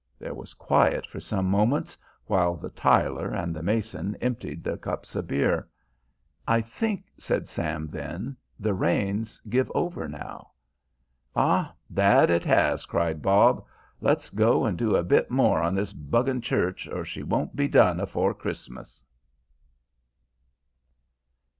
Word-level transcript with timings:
There 0.17 0.33
was 0.33 0.55
quiet 0.55 1.05
for 1.05 1.19
some 1.19 1.45
moments 1.45 1.95
while 2.25 2.55
the 2.55 2.71
tiler 2.71 3.27
and 3.35 3.55
the 3.55 3.61
mason 3.61 4.17
emptied 4.19 4.63
their 4.63 4.75
cups 4.75 5.15
of 5.15 5.27
beer. 5.27 5.67
"I 6.47 6.59
think," 6.59 7.05
said 7.19 7.47
Sam 7.47 7.85
then, 7.85 8.35
"the 8.59 8.73
rain's 8.73 9.39
give 9.47 9.71
over 9.75 10.07
now." 10.07 10.53
"Ah, 11.35 11.75
that 11.87 12.31
it 12.31 12.43
has," 12.45 12.87
cried 12.87 13.21
Bob. 13.21 13.63
"Let's 13.99 14.31
go 14.31 14.65
and 14.65 14.75
do 14.75 14.95
a 14.95 15.03
bit 15.03 15.29
more 15.29 15.61
on 15.61 15.75
this 15.75 15.93
'bugging 15.93 16.41
church 16.41 16.87
or 16.87 17.05
she 17.05 17.21
won't 17.21 17.55
be 17.55 17.67
done 17.67 17.99
afore 17.99 18.33
Christmas." 18.33 19.03